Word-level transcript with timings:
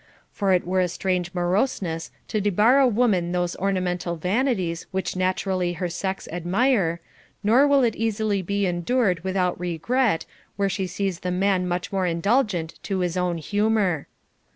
For 0.31 0.51
it 0.51 0.65
were 0.65 0.79
a 0.79 0.87
strange 0.87 1.31
moroseness 1.31 2.09
to 2.29 2.41
debar 2.41 2.79
a 2.79 2.87
woman 2.87 3.33
those 3.33 3.53
orna 3.57 3.81
mental 3.81 4.15
vanities 4.15 4.87
which 4.89 5.15
naturally 5.15 5.73
her 5.73 5.89
sex 5.89 6.27
admire, 6.31 6.99
nor 7.43 7.67
will 7.67 7.83
it 7.83 7.95
easily 7.95 8.41
be 8.41 8.65
endured 8.65 9.19
without 9.23 9.59
regret, 9.59 10.25
where 10.55 10.69
she 10.69 10.87
sees 10.87 11.19
the 11.19 11.29
man 11.29 11.67
much 11.67 11.91
more 11.91 12.07
indulgent 12.07 12.79
to 12.81 13.01
his 13.01 13.15
own 13.15 13.37
humor. 13.37 14.07